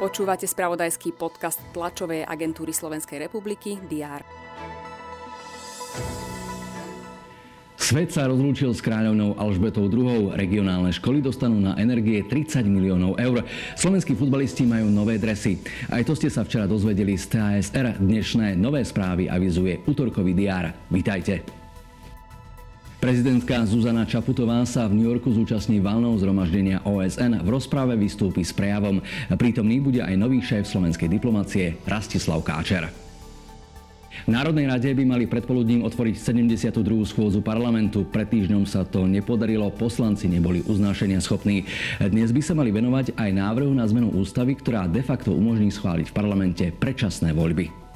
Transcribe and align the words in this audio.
Počúvate 0.00 0.48
spravodajský 0.48 1.12
podcast 1.12 1.60
tlačovej 1.76 2.24
agentúry 2.24 2.72
Slovenskej 2.72 3.28
republiky 3.28 3.76
DR. 3.84 4.24
Svet 7.76 8.14
sa 8.14 8.24
rozlúčil 8.24 8.72
s 8.72 8.80
kráľovnou 8.80 9.36
Alžbetou 9.36 9.90
II. 9.92 10.32
Regionálne 10.38 10.88
školy 10.94 11.20
dostanú 11.20 11.60
na 11.60 11.76
energie 11.76 12.24
30 12.24 12.64
miliónov 12.64 13.20
eur. 13.20 13.44
Slovenskí 13.76 14.16
futbalisti 14.16 14.64
majú 14.64 14.88
nové 14.88 15.20
dresy. 15.20 15.60
Aj 15.92 16.00
to 16.00 16.16
ste 16.16 16.32
sa 16.32 16.48
včera 16.48 16.64
dozvedeli 16.64 17.18
z 17.18 17.36
TASR. 17.36 18.00
Dnešné 18.00 18.56
nové 18.56 18.86
správy 18.86 19.28
avizuje 19.28 19.84
útorkový 19.84 20.32
diár. 20.32 20.70
Vítajte. 20.88 21.59
Prezidentka 23.00 23.64
Zuzana 23.64 24.04
Čaputová 24.04 24.60
sa 24.68 24.84
v 24.84 25.00
New 25.00 25.08
Yorku 25.08 25.32
zúčastní 25.32 25.80
valnou 25.80 26.12
zhromaždenia 26.20 26.84
OSN. 26.84 27.40
V 27.40 27.48
rozprave 27.48 27.96
vystúpi 27.96 28.44
s 28.44 28.52
prejavom. 28.52 29.00
Prítomný 29.40 29.80
bude 29.80 30.04
aj 30.04 30.20
nový 30.20 30.44
šéf 30.44 30.68
slovenskej 30.68 31.08
diplomacie 31.08 31.80
Rastislav 31.88 32.44
Káčer. 32.44 32.92
V 34.28 34.30
Národnej 34.36 34.68
rade 34.68 34.92
by 34.92 35.04
mali 35.08 35.24
predpoludním 35.24 35.80
otvoriť 35.88 36.12
72. 36.20 36.84
schôdzu 37.08 37.40
parlamentu. 37.40 38.04
Pred 38.04 38.28
týždňom 38.36 38.68
sa 38.68 38.84
to 38.84 39.08
nepodarilo, 39.08 39.72
poslanci 39.72 40.28
neboli 40.28 40.60
uznášenia 40.68 41.24
schopní. 41.24 41.64
Dnes 42.04 42.28
by 42.36 42.44
sa 42.44 42.52
mali 42.52 42.68
venovať 42.68 43.16
aj 43.16 43.30
návrhu 43.32 43.72
na 43.72 43.88
zmenu 43.88 44.12
ústavy, 44.12 44.60
ktorá 44.60 44.84
de 44.84 45.00
facto 45.00 45.32
umožní 45.32 45.72
schváliť 45.72 46.12
v 46.12 46.16
parlamente 46.16 46.64
predčasné 46.68 47.32
voľby. 47.32 47.89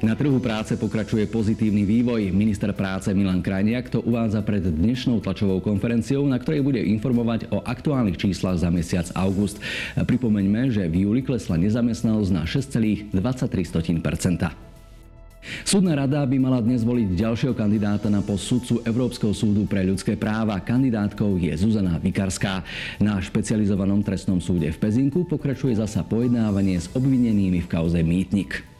Na 0.00 0.16
trhu 0.16 0.40
práce 0.40 0.80
pokračuje 0.80 1.28
pozitívny 1.28 1.84
vývoj. 1.84 2.32
Minister 2.32 2.72
práce 2.72 3.12
Milan 3.12 3.44
Krajniak 3.44 3.92
to 3.92 4.00
uvádza 4.00 4.40
pred 4.40 4.64
dnešnou 4.64 5.20
tlačovou 5.20 5.60
konferenciou, 5.60 6.24
na 6.24 6.40
ktorej 6.40 6.64
bude 6.64 6.80
informovať 6.80 7.52
o 7.52 7.60
aktuálnych 7.60 8.16
číslach 8.16 8.56
za 8.56 8.72
mesiac 8.72 9.12
august. 9.12 9.60
Pripomeňme, 10.00 10.72
že 10.72 10.88
v 10.88 11.04
júli 11.04 11.20
klesla 11.20 11.60
nezamestnanosť 11.60 12.30
na 12.32 12.48
6,23% 12.48 13.12
Súdna 15.68 15.92
rada 15.92 16.24
by 16.24 16.36
mala 16.40 16.64
dnes 16.64 16.80
voliť 16.80 17.20
ďalšieho 17.20 17.52
kandidáta 17.52 18.08
na 18.08 18.24
post 18.24 18.48
sudcu 18.48 18.80
Európskeho 18.88 19.36
súdu 19.36 19.68
pre 19.68 19.84
ľudské 19.84 20.16
práva. 20.16 20.56
Kandidátkou 20.64 21.36
je 21.36 21.52
Zuzana 21.60 22.00
Vikarská. 22.00 22.64
Na 23.04 23.20
špecializovanom 23.20 24.00
trestnom 24.00 24.40
súde 24.40 24.72
v 24.72 24.80
Pezinku 24.80 25.28
pokračuje 25.28 25.76
zasa 25.76 26.00
pojednávanie 26.08 26.80
s 26.80 26.88
obvinenými 26.96 27.60
v 27.64 27.68
kauze 27.68 28.00
Mýtnik. 28.00 28.79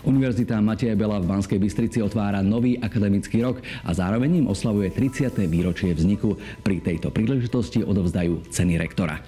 Univerzita 0.00 0.56
Mateja 0.64 0.96
Bela 0.96 1.20
v 1.20 1.28
Banskej 1.28 1.60
Bystrici 1.60 2.00
otvára 2.00 2.40
nový 2.40 2.80
akademický 2.80 3.44
rok 3.44 3.60
a 3.84 3.92
zároveň 3.92 4.44
im 4.44 4.46
oslavuje 4.48 4.88
30. 4.88 5.44
výročie 5.44 5.92
vzniku. 5.92 6.40
Pri 6.64 6.80
tejto 6.80 7.12
príležitosti 7.12 7.84
odovzdajú 7.84 8.48
ceny 8.48 8.80
rektora. 8.80 9.20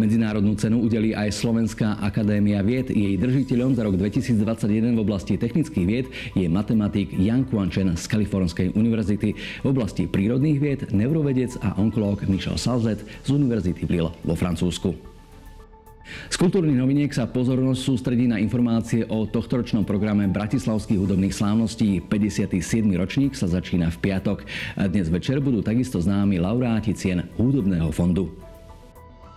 Medzinárodnú 0.00 0.56
cenu 0.56 0.80
udelí 0.80 1.12
aj 1.12 1.28
Slovenská 1.28 2.00
akadémia 2.00 2.64
vied. 2.64 2.88
Jej 2.88 3.20
držiteľom 3.20 3.76
za 3.76 3.84
rok 3.84 4.00
2021 4.00 4.96
v 4.96 5.00
oblasti 5.04 5.36
technických 5.36 5.84
vied 5.84 6.06
je 6.32 6.48
matematik 6.48 7.12
Jan 7.12 7.44
Kuančen 7.44 7.92
z 7.92 8.04
Kalifornskej 8.08 8.72
univerzity. 8.72 9.36
V 9.36 9.66
oblasti 9.68 10.08
prírodných 10.08 10.56
vied 10.56 10.80
neurovedec 10.88 11.60
a 11.60 11.76
onkológ 11.76 12.24
Michel 12.32 12.56
Salzet 12.56 13.04
z 13.04 13.28
Univerzity 13.28 13.84
v 13.84 13.90
Lille 13.92 14.12
vo 14.24 14.32
Francúzsku. 14.32 15.17
Z 16.28 16.36
kultúrnych 16.36 16.76
noviniek 16.76 17.12
sa 17.12 17.28
pozornosť 17.28 17.80
sústredí 17.80 18.28
na 18.28 18.40
informácie 18.40 19.04
o 19.08 19.24
tohtoročnom 19.28 19.84
programe 19.84 20.28
Bratislavských 20.28 21.00
hudobných 21.00 21.34
slávností. 21.34 22.04
57. 22.04 22.60
ročník 22.96 23.32
sa 23.36 23.48
začína 23.48 23.88
v 23.92 23.98
piatok. 24.00 24.44
Dnes 24.88 25.08
večer 25.08 25.40
budú 25.40 25.64
takisto 25.64 26.00
známi 26.00 26.40
laureáti 26.40 26.92
cien 26.92 27.28
hudobného 27.36 27.88
fondu. 27.92 28.48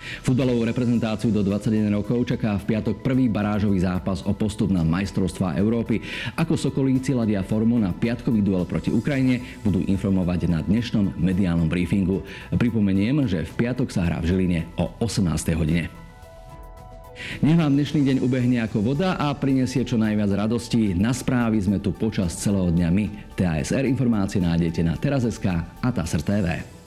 Futbalovú 0.02 0.66
reprezentáciu 0.66 1.30
do 1.30 1.45
21 1.45 1.94
rokov 1.94 2.25
čaká 2.25 2.58
v 2.58 2.73
piatok 2.73 3.06
prvý 3.06 3.30
barážový 3.30 3.78
zápas 3.85 4.25
o 4.25 4.34
postup 4.34 4.74
na 4.74 4.81
majstrovstvá 4.81 5.53
Európy. 5.62 6.01
Ako 6.34 6.57
Sokolíci 6.57 7.13
ladia 7.13 7.45
formu 7.45 7.78
na 7.78 7.94
piatkový 7.94 8.41
duel 8.41 8.66
proti 8.66 8.90
Ukrajine, 8.90 9.62
budú 9.62 9.78
informovať 9.85 10.50
na 10.50 10.59
dnešnom 10.66 11.22
mediálnom 11.22 11.69
briefingu. 11.69 12.25
Pripomeniem, 12.50 13.29
že 13.29 13.45
v 13.45 13.53
piatok 13.53 13.94
sa 13.94 14.09
hrá 14.09 14.18
v 14.25 14.34
Žiline 14.34 14.59
o 14.81 14.90
18. 14.97 15.53
hodine. 15.53 16.10
Nech 17.41 17.57
vám 17.57 17.77
dnešný 17.77 18.01
deň 18.05 18.17
ubehne 18.25 18.61
ako 18.65 18.81
voda 18.81 19.17
a 19.17 19.33
prinesie 19.37 19.85
čo 19.85 19.97
najviac 19.97 20.33
radosti. 20.33 20.93
Na 20.97 21.13
správy 21.13 21.61
sme 21.61 21.77
tu 21.77 21.93
počas 21.93 22.33
celého 22.37 22.69
dňa 22.73 22.89
my. 22.89 23.05
TASR 23.37 23.85
informácie 23.85 24.41
nájdete 24.41 24.81
na 24.81 24.97
teraz.sk 24.97 25.47
a 25.61 25.87
TASR 25.93 26.21
TV. 26.25 26.81